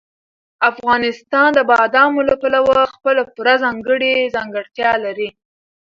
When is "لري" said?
5.05-5.29